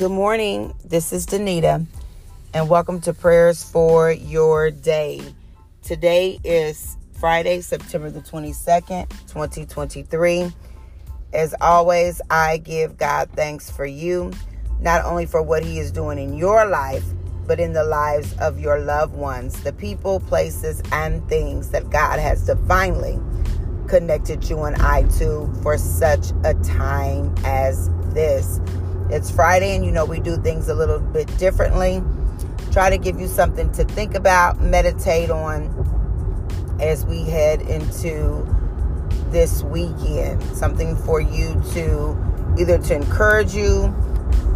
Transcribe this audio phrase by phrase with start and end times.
[0.00, 0.72] Good morning.
[0.82, 1.84] This is Danita,
[2.54, 5.20] and welcome to Prayers for Your Day.
[5.82, 10.50] Today is Friday, September the 22nd, 2023.
[11.34, 14.32] As always, I give God thanks for you,
[14.80, 17.04] not only for what He is doing in your life,
[17.46, 22.18] but in the lives of your loved ones, the people, places, and things that God
[22.18, 23.18] has divinely
[23.86, 28.60] connected you and I to for such a time as this.
[29.12, 32.02] It's Friday, and you know, we do things a little bit differently.
[32.70, 38.46] Try to give you something to think about, meditate on as we head into
[39.30, 40.40] this weekend.
[40.56, 42.16] Something for you to
[42.58, 43.92] either to encourage you,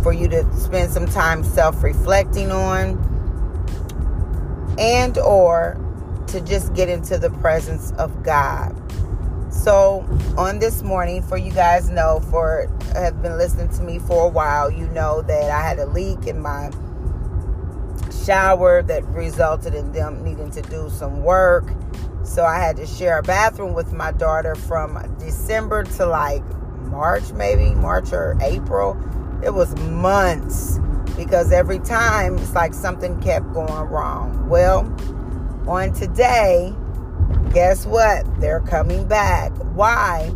[0.02, 2.98] for you to spend some time self-reflecting on,
[4.78, 5.77] and or
[6.28, 8.72] to just get into the presence of God.
[9.64, 14.27] So, on this morning, for you guys know, for have been listening to me for
[14.27, 16.70] a while, you know that I had a leak in my
[18.27, 21.64] shower that resulted in them needing to do some work.
[22.24, 26.44] So, I had to share a bathroom with my daughter from December to like
[26.83, 29.02] March, maybe March or April.
[29.42, 30.78] It was months
[31.17, 34.46] because every time it's like something kept going wrong.
[34.46, 34.80] Well,
[35.67, 36.74] on today,
[37.55, 38.27] guess what?
[38.41, 39.52] They're coming back.
[39.74, 40.34] Why?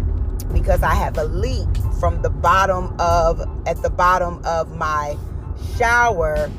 [0.53, 5.17] Because I have a leak from the bottom of at the bottom of my
[5.77, 6.51] shower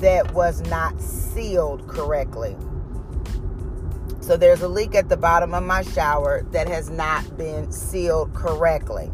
[0.00, 2.56] that was not sealed correctly.
[4.20, 8.34] So there's a leak at the bottom of my shower that has not been sealed
[8.34, 9.10] correctly.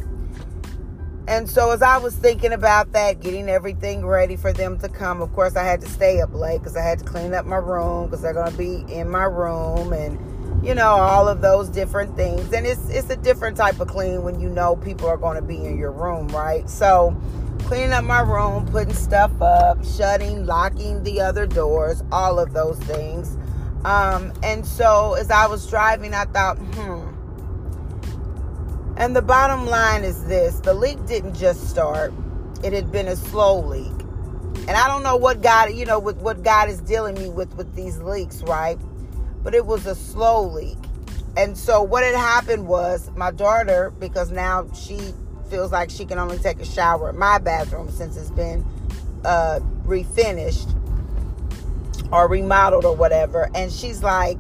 [1.29, 5.21] And so as I was thinking about that, getting everything ready for them to come,
[5.21, 7.57] of course I had to stay up late because I had to clean up my
[7.57, 10.32] room because they're to be in my room and
[10.63, 12.53] you know, all of those different things.
[12.53, 15.43] And it's it's a different type of clean when you know people are going to
[15.43, 16.69] be in your room, right?
[16.71, 17.17] So,
[17.61, 22.79] cleaning up my room, putting stuff up, shutting, locking the other doors, all of those
[22.81, 23.37] things.
[23.85, 27.09] Um, and so as I was driving, I thought, hmm.
[28.97, 32.13] And the bottom line is this the leak didn't just start,
[32.63, 33.91] it had been a slow leak.
[34.69, 37.53] And I don't know what God, you know, with what God is dealing me with
[37.57, 38.79] with these leaks, right?
[39.43, 40.79] But it was a slow leak.
[41.37, 44.99] And so what had happened was my daughter, because now she
[45.49, 48.65] feels like she can only take a shower in my bathroom since it's been
[49.25, 50.79] uh, refinished
[52.13, 53.51] or remodeled or whatever.
[53.55, 54.39] And she's like,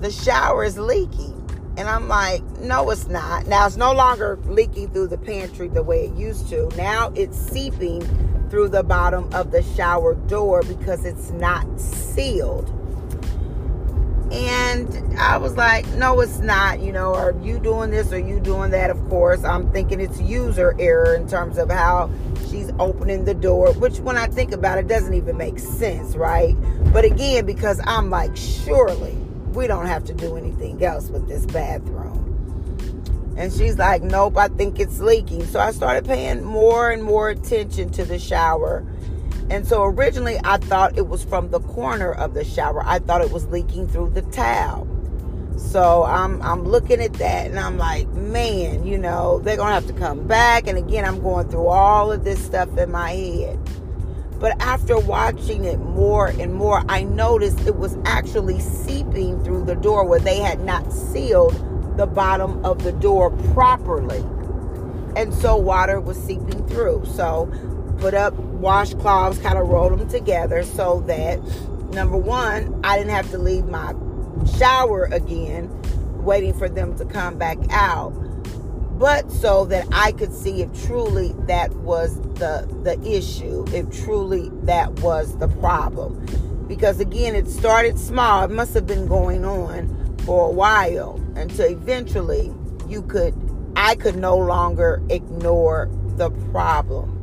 [0.00, 1.34] the shower is leaking.
[1.76, 3.46] And I'm like, no, it's not.
[3.46, 6.68] Now it's no longer leaking through the pantry the way it used to.
[6.76, 8.02] Now it's seeping
[8.50, 12.74] through the bottom of the shower door because it's not sealed.
[14.30, 16.80] And I was like, no, it's not.
[16.80, 18.12] You know, are you doing this?
[18.12, 18.90] Are you doing that?
[18.90, 22.10] Of course, I'm thinking it's user error in terms of how
[22.50, 26.54] she's opening the door, which when I think about it, doesn't even make sense, right?
[26.92, 29.14] But again, because I'm like, surely
[29.52, 32.14] we don't have to do anything else with this bathroom.
[33.38, 35.46] And she's like, nope, I think it's leaking.
[35.46, 38.84] So I started paying more and more attention to the shower
[39.50, 42.82] and so originally I thought it was from the corner of the shower.
[42.84, 44.86] I thought it was leaking through the towel.
[45.56, 49.86] So I'm I'm looking at that and I'm like, man, you know, they're gonna have
[49.86, 50.68] to come back.
[50.68, 53.58] And again, I'm going through all of this stuff in my head.
[54.38, 59.74] But after watching it more and more, I noticed it was actually seeping through the
[59.74, 61.54] door where they had not sealed
[61.96, 64.24] the bottom of the door properly.
[65.16, 67.04] And so water was seeping through.
[67.06, 67.50] So
[67.98, 71.38] put up washcloths, kind of rolled them together so that
[71.90, 73.94] number one, I didn't have to leave my
[74.58, 75.70] shower again,
[76.22, 78.10] waiting for them to come back out,
[78.98, 84.50] but so that I could see if truly that was the the issue, if truly
[84.62, 86.26] that was the problem.
[86.66, 88.44] Because again, it started small.
[88.44, 92.52] It must have been going on for a while until eventually
[92.88, 93.34] you could
[93.76, 97.17] I could no longer ignore the problem.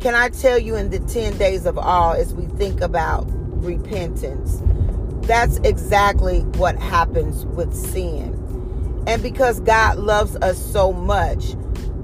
[0.00, 3.24] Can I tell you in the 10 days of awe as we think about
[3.64, 4.62] repentance?
[5.26, 8.32] That's exactly what happens with sin.
[9.08, 11.56] And because God loves us so much,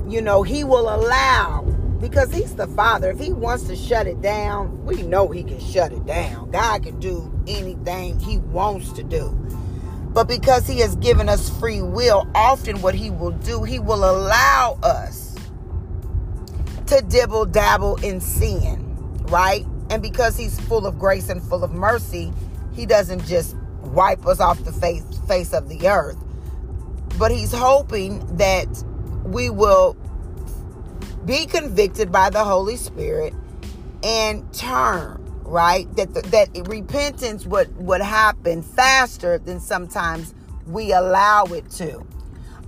[0.08, 1.62] you know, He will allow,
[2.00, 3.10] because He's the Father.
[3.10, 6.50] If He wants to shut it down, we know He can shut it down.
[6.50, 9.28] God can do anything He wants to do.
[10.12, 14.04] But because He has given us free will, often what He will do, He will
[14.04, 15.23] allow us
[16.86, 19.66] to dibble dabble in sin, right?
[19.90, 22.32] And because he's full of grace and full of mercy,
[22.74, 26.18] he doesn't just wipe us off the face face of the earth.
[27.18, 28.68] But he's hoping that
[29.24, 29.96] we will
[31.24, 33.34] be convicted by the Holy Spirit
[34.02, 40.34] and turn right that the, that repentance would would happen faster than sometimes
[40.66, 42.06] we allow it to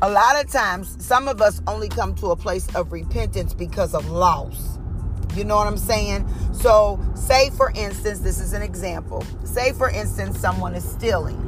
[0.02, 3.94] a lot of times some of us only come to a place of repentance because
[3.94, 4.78] of loss.
[5.34, 6.28] You know what i'm saying?
[6.52, 9.24] So say for instance this is an example.
[9.44, 11.42] Say for instance someone is stealing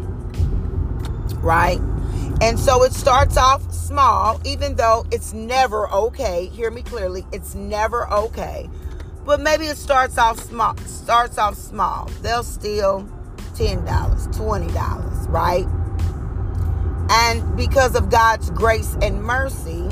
[1.40, 1.80] right?
[2.40, 6.46] And so it starts off small even though it's never okay.
[6.46, 8.68] Hear me clearly it's never okay.
[9.26, 12.06] But maybe it starts off small starts off small.
[12.22, 13.06] They'll steal
[13.54, 15.66] $10 $20 right
[17.10, 19.88] and because of God's grace and mercy,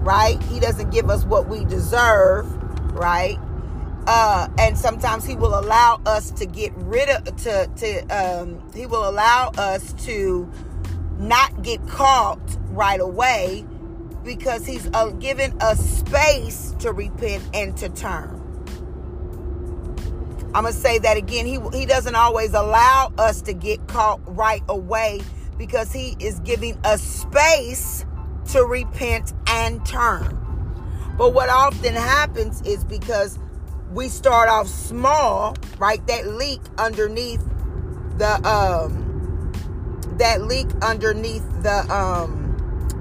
[0.00, 0.42] right?
[0.44, 2.46] He doesn't give us what we deserve,
[2.94, 3.38] right?
[4.06, 8.86] Uh, and sometimes he will allow us to get rid of to to um, he
[8.86, 10.50] will allow us to
[11.18, 12.40] not get caught
[12.70, 13.66] right away
[14.24, 18.34] because he's uh, given us space to repent and to turn.
[20.54, 21.44] I'm gonna say that again.
[21.44, 25.20] He he doesn't always allow us to get caught right away
[25.58, 28.06] because he is giving us space
[28.52, 30.36] to repent and turn.
[31.18, 33.38] But what often happens is because
[33.92, 36.04] we start off small, right?
[36.06, 37.44] That leak underneath
[38.16, 39.04] the um
[40.18, 42.44] that leak underneath the um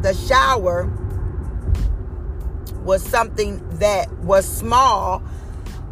[0.02, 0.92] the shower
[2.84, 5.22] was something that was small,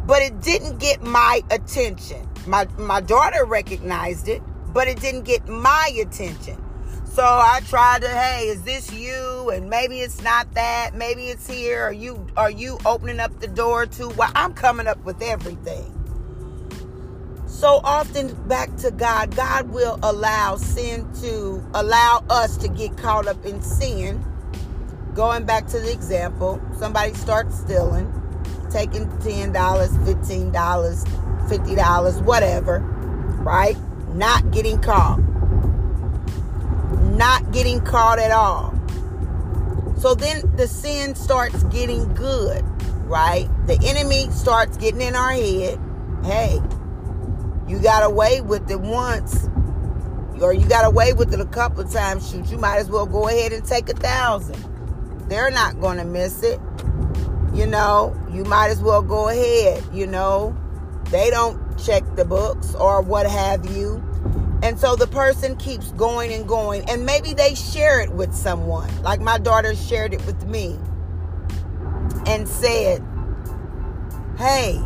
[0.06, 2.28] but it didn't get my attention.
[2.46, 4.42] My my daughter recognized it
[4.76, 6.62] but it didn't get my attention.
[7.06, 9.48] So I tried to, hey, is this you?
[9.48, 10.94] And maybe it's not that.
[10.94, 11.80] Maybe it's here.
[11.84, 15.90] Are you are you opening up the door to well, I'm coming up with everything.
[17.46, 23.26] So often back to God, God will allow sin to allow us to get caught
[23.26, 24.22] up in sin.
[25.14, 28.12] Going back to the example, somebody starts stealing,
[28.70, 30.52] taking $10, $15,
[31.48, 32.80] $50, whatever,
[33.40, 33.78] right?
[34.16, 35.18] Not getting caught.
[37.16, 38.72] Not getting caught at all.
[39.98, 42.64] So then the sin starts getting good,
[43.06, 43.48] right?
[43.66, 45.78] The enemy starts getting in our head.
[46.24, 46.60] Hey,
[47.68, 49.48] you got away with it once,
[50.40, 52.30] or you got away with it a couple of times.
[52.30, 54.62] Shoot, you might as well go ahead and take a thousand.
[55.28, 56.60] They're not going to miss it.
[57.52, 59.82] You know, you might as well go ahead.
[59.92, 60.56] You know,
[61.10, 64.05] they don't check the books or what have you.
[64.66, 66.90] And so the person keeps going and going.
[66.90, 68.90] And maybe they share it with someone.
[69.02, 70.76] Like my daughter shared it with me
[72.26, 73.00] and said,
[74.36, 74.82] Hey,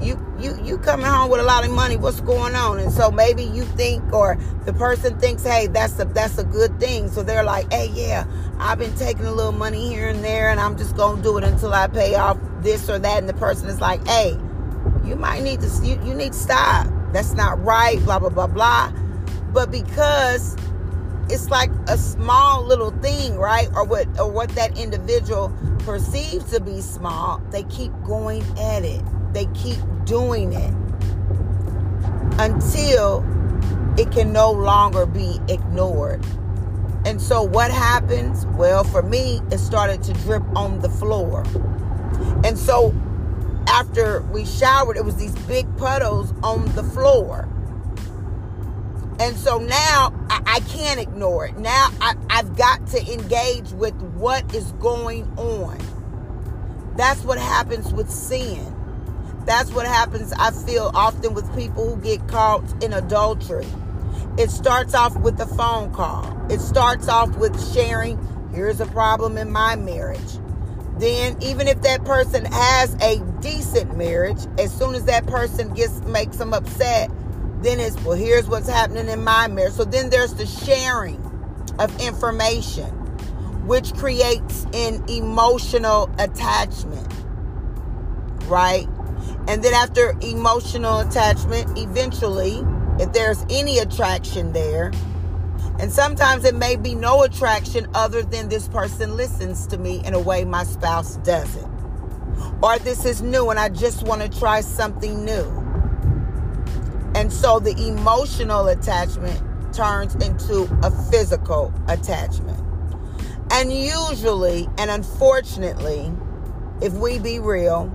[0.00, 2.78] you you you coming home with a lot of money, what's going on?
[2.78, 6.80] And so maybe you think or the person thinks, hey, that's a that's a good
[6.80, 7.10] thing.
[7.10, 8.24] So they're like, hey, yeah,
[8.58, 11.44] I've been taking a little money here and there and I'm just gonna do it
[11.44, 13.18] until I pay off this or that.
[13.18, 14.38] And the person is like, hey,
[15.04, 18.46] you might need to you, you need to stop that's not right blah blah blah
[18.46, 18.92] blah.
[19.52, 20.56] But because
[21.28, 23.68] it's like a small little thing right?
[23.74, 29.02] Or what or what that individual perceives to be small they keep going at it.
[29.32, 30.74] They keep doing it
[32.38, 33.24] until
[33.98, 36.24] it can no longer be ignored.
[37.06, 38.46] And so what happens?
[38.46, 41.44] Well for me it started to drip on the floor.
[42.44, 42.94] And so
[43.76, 47.46] after we showered, it was these big puddles on the floor.
[49.20, 51.58] And so now I, I can't ignore it.
[51.58, 55.78] Now I, I've got to engage with what is going on.
[56.96, 58.74] That's what happens with sin.
[59.44, 63.66] That's what happens, I feel, often with people who get caught in adultery.
[64.38, 68.18] It starts off with a phone call, it starts off with sharing,
[68.52, 70.38] here's a problem in my marriage
[70.98, 76.00] then even if that person has a decent marriage, as soon as that person gets
[76.02, 77.10] makes them upset,
[77.62, 79.74] then it's well, here's what's happening in my marriage.
[79.74, 81.22] So then there's the sharing
[81.78, 82.86] of information,
[83.66, 87.12] which creates an emotional attachment,
[88.44, 88.88] right?
[89.48, 92.62] And then after emotional attachment, eventually,
[92.98, 94.92] if there's any attraction there,
[95.78, 100.14] and sometimes it may be no attraction other than this person listens to me in
[100.14, 101.70] a way my spouse doesn't.
[102.62, 105.44] Or this is new and I just want to try something new.
[107.14, 109.42] And so the emotional attachment
[109.74, 112.62] turns into a physical attachment.
[113.50, 116.12] And usually, and unfortunately,
[116.80, 117.86] if we be real,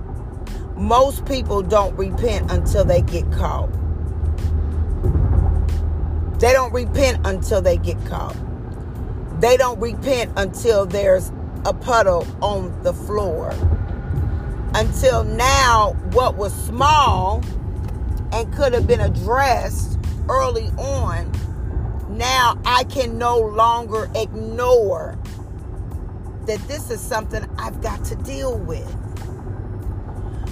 [0.76, 3.70] most people don't repent until they get caught.
[6.42, 8.36] They don't repent until they get caught.
[9.40, 11.32] They don't repent until there's
[11.64, 13.54] a puddle on the floor.
[14.74, 17.42] until now what was small
[18.32, 21.30] and could have been addressed early on
[22.10, 25.18] now I can no longer ignore
[26.46, 28.96] that this is something I've got to deal with.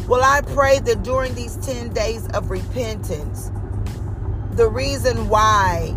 [0.09, 3.51] Well, I pray that during these 10 days of repentance,
[4.53, 5.95] the reason why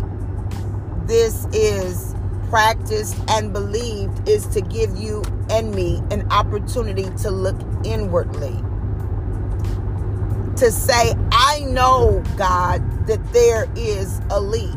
[1.06, 2.14] this is
[2.48, 8.54] practiced and believed is to give you and me an opportunity to look inwardly.
[10.58, 14.70] To say, I know, God, that there is a leak.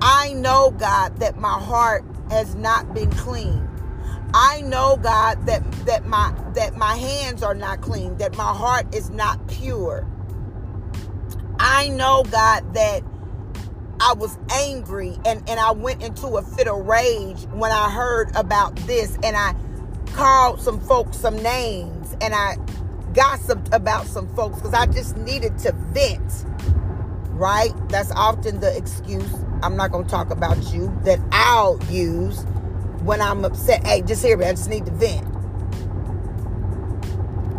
[0.00, 3.68] I know, God, that my heart has not been clean.
[4.34, 8.94] I know, God, that that my that my hands are not clean, that my heart
[8.94, 10.06] is not pure.
[11.78, 13.04] I know, God, that
[14.00, 18.34] I was angry and, and I went into a fit of rage when I heard
[18.34, 19.54] about this and I
[20.12, 22.56] called some folks some names and I
[23.14, 26.44] gossiped about some folks because I just needed to vent.
[27.28, 27.70] Right?
[27.90, 29.32] That's often the excuse.
[29.62, 32.42] I'm not going to talk about you that I'll use
[33.04, 33.86] when I'm upset.
[33.86, 34.46] Hey, just hear me.
[34.46, 35.37] I just need to vent.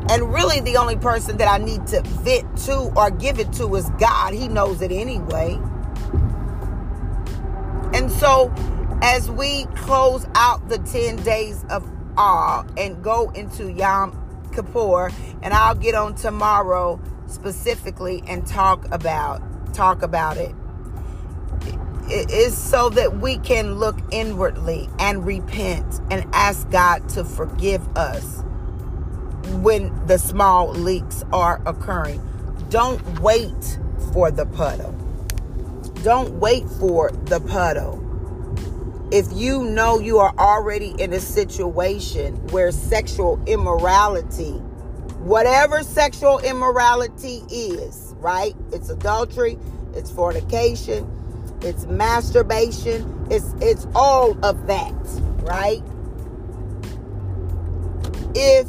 [0.09, 3.75] And really, the only person that I need to vent to or give it to
[3.75, 4.33] is God.
[4.33, 5.59] He knows it anyway.
[7.93, 8.51] And so,
[9.01, 11.87] as we close out the 10 days of
[12.17, 14.17] awe and go into Yom
[14.53, 15.11] Kippur,
[15.43, 19.43] and I'll get on tomorrow specifically and talk about
[19.75, 20.55] talk about it
[22.09, 27.87] it is so that we can look inwardly and repent and ask God to forgive
[27.95, 28.43] us
[29.49, 32.21] when the small leaks are occurring.
[32.69, 33.79] Don't wait
[34.13, 34.91] for the puddle.
[36.03, 38.05] Don't wait for the puddle.
[39.11, 44.51] If you know you are already in a situation where sexual immorality,
[45.19, 48.55] whatever sexual immorality is, right?
[48.71, 49.57] It's adultery,
[49.95, 51.09] it's fornication,
[51.61, 54.93] it's masturbation, it's it's all of that,
[55.41, 55.81] right?
[58.35, 58.67] If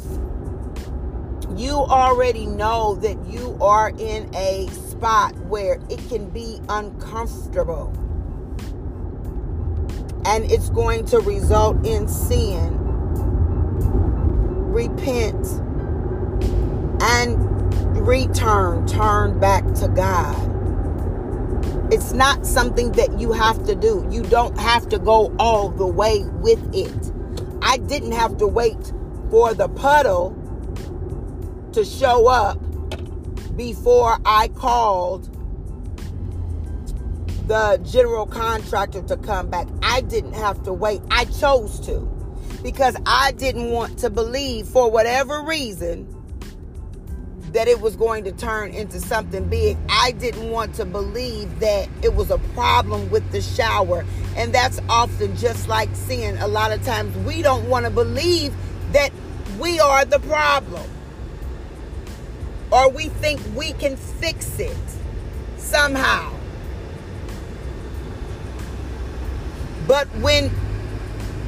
[1.61, 7.93] you already know that you are in a spot where it can be uncomfortable
[10.25, 12.77] and it's going to result in sin,
[14.71, 15.45] repent
[17.03, 20.47] and return, turn back to God.
[21.93, 24.07] It's not something that you have to do.
[24.09, 27.11] You don't have to go all the way with it.
[27.61, 28.93] I didn't have to wait
[29.29, 30.40] for the puddle
[31.73, 32.59] to show up
[33.55, 35.29] before I called
[37.47, 39.67] the general contractor to come back.
[39.83, 41.01] I didn't have to wait.
[41.11, 42.09] I chose to
[42.63, 46.07] because I didn't want to believe for whatever reason
[47.53, 49.77] that it was going to turn into something big.
[49.89, 54.05] I didn't want to believe that it was a problem with the shower.
[54.37, 56.37] And that's often just like sin.
[56.37, 58.55] A lot of times we don't want to believe
[58.93, 59.11] that
[59.59, 60.89] we are the problem.
[62.71, 64.77] Or we think we can fix it
[65.57, 66.33] somehow.
[69.87, 70.51] But when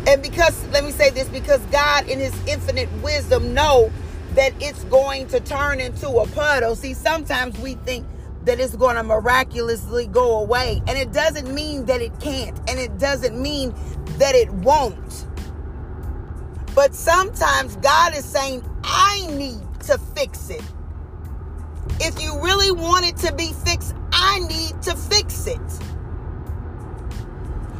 [0.05, 3.91] and because let me say this because God in his infinite wisdom know
[4.35, 6.75] that it's going to turn into a puddle.
[6.75, 8.05] See, sometimes we think
[8.45, 12.79] that it's going to miraculously go away, and it doesn't mean that it can't, and
[12.79, 13.73] it doesn't mean
[14.17, 15.27] that it won't.
[16.75, 20.63] But sometimes God is saying, I need to fix it.
[22.05, 25.71] If you really want it to be fixed, I need to fix it.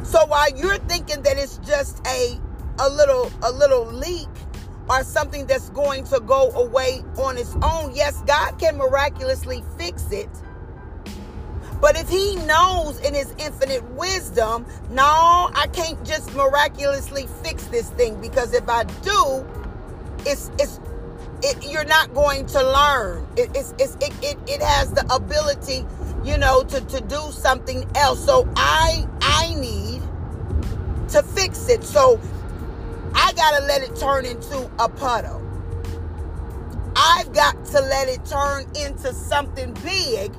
[0.02, 2.40] So while you're thinking that it's just a
[2.78, 4.28] a little a little leak
[4.88, 7.94] or something that's going to go away on its own.
[7.94, 10.28] Yes, God can miraculously fix it.
[11.80, 17.90] But if he knows in his infinite wisdom, no, I can't just miraculously fix this
[17.90, 19.46] thing because if I do,
[20.20, 20.80] it's it's
[21.44, 23.26] it, you're not going to learn.
[23.36, 25.84] It, it's, it's, it, it, it has the ability,
[26.24, 28.24] you know, to, to do something else.
[28.24, 30.02] So I I need
[31.10, 31.84] to fix it.
[31.84, 32.18] So
[33.14, 35.42] I got to let it turn into a puddle.
[36.96, 40.32] I've got to let it turn into something big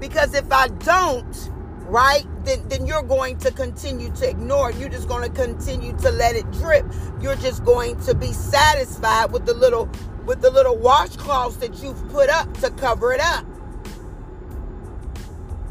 [0.00, 1.50] because if I don't,
[1.86, 4.76] right, then, then you're going to continue to ignore it.
[4.76, 6.86] You're just going to continue to let it drip.
[7.20, 9.88] You're just going to be satisfied with the little
[10.24, 13.46] with the little washcloths that you've put up to cover it up.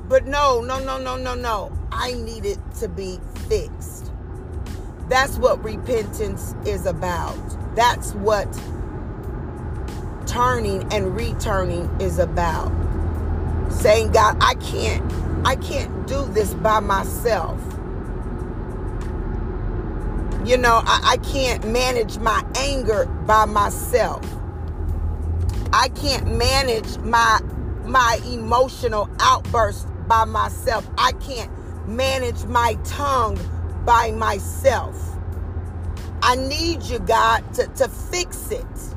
[0.08, 1.72] But no, no, no, no, no, no.
[1.92, 4.12] I need it to be fixed.
[5.10, 7.38] That's what repentance is about.
[7.76, 8.52] That's what
[10.26, 12.72] turning and returning is about.
[13.70, 15.04] Saying, God, I can't,
[15.48, 17.58] I can't do this by myself.
[20.46, 24.26] You know, I, I can't manage my anger by myself.
[25.72, 27.40] I can't manage my
[27.86, 30.86] my emotional outburst by myself.
[30.98, 31.50] I can't
[31.88, 33.40] manage my tongue
[33.86, 35.02] by myself.
[36.24, 38.97] I need you, God, to, to fix it.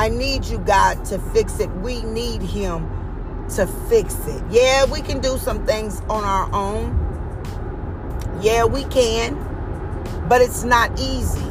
[0.00, 1.70] I need you, God, to fix it.
[1.72, 2.88] We need Him
[3.50, 4.42] to fix it.
[4.48, 6.96] Yeah, we can do some things on our own.
[8.40, 9.34] Yeah, we can.
[10.26, 11.44] But it's not easy.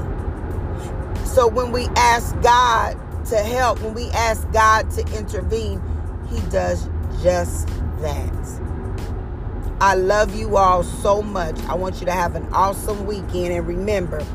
[1.25, 5.79] So when we ask God to help, when we ask God to intervene,
[6.31, 6.89] He does
[7.21, 7.67] just
[8.01, 8.33] that.
[9.79, 11.55] I love you all so much.
[11.65, 13.53] I want you to have an awesome weekend.
[13.53, 14.25] And remember,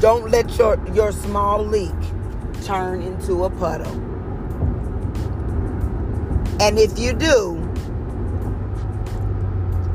[0.00, 1.94] don't let your, your small leak
[2.64, 3.92] turn into a puddle.
[6.60, 7.58] And if you do,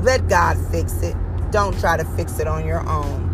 [0.02, 1.16] let God fix it.
[1.52, 3.28] Don't try to fix it on your own.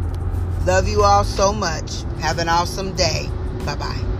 [0.65, 2.03] Love you all so much.
[2.19, 3.29] Have an awesome day.
[3.65, 4.12] Bye bye.